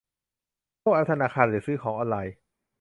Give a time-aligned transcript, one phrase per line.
[0.81, 2.35] พวกแอปธนาคารหรือซื้อของออนไลน์